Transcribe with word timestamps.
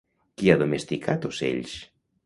Qui 0.41 0.49
ha 0.53 0.55
domesticat 0.63 1.31
ocells? 1.33 1.81